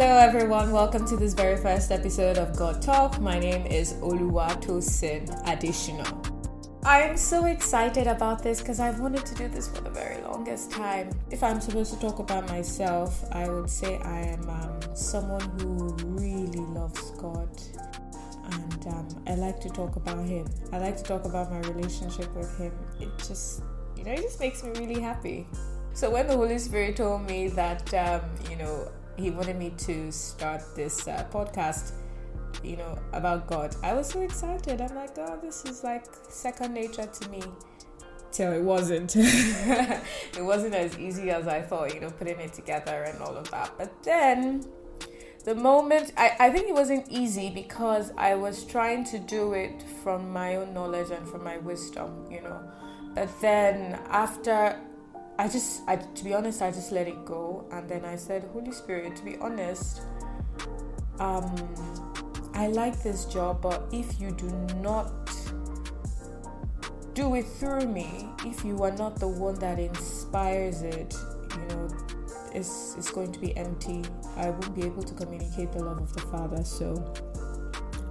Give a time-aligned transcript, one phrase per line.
[0.00, 0.72] Hello, everyone.
[0.72, 3.20] Welcome to this very first episode of God Talk.
[3.20, 6.22] My name is Oluwatosin Additional.
[6.84, 10.22] I am so excited about this because I've wanted to do this for the very
[10.22, 11.10] longest time.
[11.30, 15.92] If I'm supposed to talk about myself, I would say I am um, someone who
[16.18, 17.50] really loves God
[18.52, 20.46] and um, I like to talk about Him.
[20.72, 22.72] I like to talk about my relationship with Him.
[23.00, 23.64] It just,
[23.98, 25.46] you know, it just makes me really happy.
[25.92, 30.10] So when the Holy Spirit told me that, um, you know, He wanted me to
[30.10, 31.92] start this uh, podcast,
[32.64, 34.80] you know, about God, I was so excited.
[34.80, 37.42] I'm like, oh, this is like second nature to me.
[38.32, 39.12] Till it wasn't.
[39.16, 40.02] it
[40.38, 43.72] wasn't as easy as I thought, you know, putting it together and all of that.
[43.76, 44.64] But then
[45.44, 49.84] the moment I, I think it wasn't easy because I was trying to do it
[50.02, 52.60] from my own knowledge and from my wisdom, you know.
[53.14, 54.80] But then after
[55.40, 57.64] I just, I, to be honest, I just let it go.
[57.72, 60.02] And then I said, Holy Spirit, to be honest,
[61.18, 61.56] um,
[62.52, 64.50] I like this job, but if you do
[64.82, 65.10] not
[67.14, 71.16] do it through me, if you are not the one that inspires it,
[71.56, 71.88] you know,
[72.52, 74.02] it's, it's going to be empty.
[74.36, 76.62] I won't be able to communicate the love of the Father.
[76.64, 77.14] So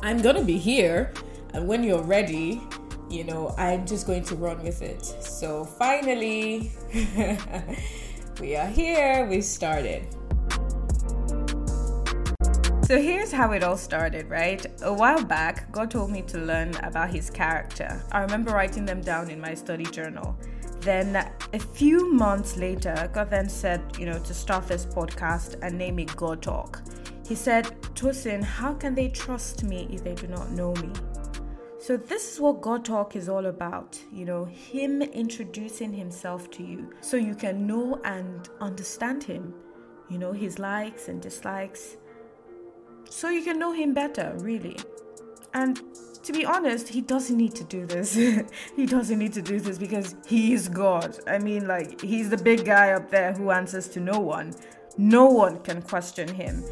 [0.00, 1.12] I'm going to be here.
[1.54, 2.62] And when you're ready,
[3.10, 5.04] you know, I'm just going to run with it.
[5.04, 6.72] So finally,
[8.40, 9.26] we are here.
[9.26, 10.06] We started.
[12.86, 14.64] So here's how it all started, right?
[14.82, 18.00] A while back, God told me to learn about his character.
[18.12, 20.38] I remember writing them down in my study journal.
[20.80, 21.16] Then
[21.52, 25.98] a few months later, God then said, you know, to start this podcast and name
[25.98, 26.80] it God Talk.
[27.26, 27.64] He said,
[27.96, 30.92] Tosin, how can they trust me if they do not know me?
[31.86, 36.64] So, this is what God Talk is all about, you know, Him introducing Himself to
[36.64, 39.54] you so you can know and understand Him,
[40.10, 41.96] you know, His likes and dislikes,
[43.08, 44.76] so you can know Him better, really.
[45.54, 45.80] And
[46.24, 48.14] to be honest, He doesn't need to do this.
[48.76, 51.16] he doesn't need to do this because He is God.
[51.28, 54.56] I mean, like, He's the big guy up there who answers to no one.
[54.98, 56.64] No one can question Him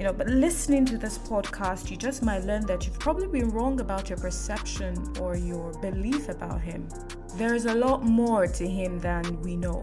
[0.00, 3.50] you know but listening to this podcast you just might learn that you've probably been
[3.50, 6.88] wrong about your perception or your belief about him.
[7.34, 9.82] There is a lot more to him than we know.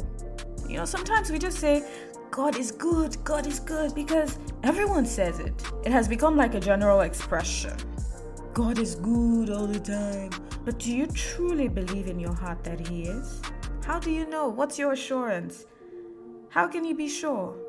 [0.68, 1.88] You know sometimes we just say
[2.32, 5.54] god is good god is good because everyone says it.
[5.86, 7.78] It has become like a general expression.
[8.56, 10.32] God is good all the time.
[10.66, 13.40] But do you truly believe in your heart that he is?
[13.86, 14.48] How do you know?
[14.48, 15.68] What's your assurance?
[16.50, 17.67] How can you be sure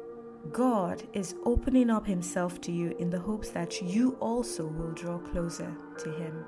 [0.52, 5.18] God is opening up Himself to you in the hopes that you also will draw
[5.18, 6.44] closer to Him.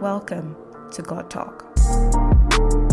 [0.00, 0.56] Welcome
[0.92, 2.89] to God Talk.